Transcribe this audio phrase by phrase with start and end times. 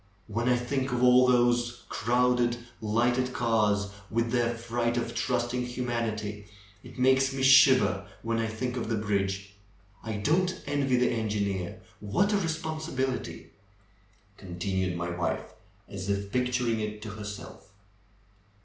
[0.27, 3.85] ^^When I think of all those crowded, lighted cars.
[3.85, 3.93] THE BEND
[4.25, 6.47] OF THE HILL 161 with their freight of trusting humanity,
[6.81, 9.53] it makes me shiver when I think of the bridge.
[10.03, 11.81] I don't envy the engineer.
[11.99, 13.51] What a responsibility!"
[14.39, 15.53] continued my wife,
[15.87, 17.69] as if picturing it to herself.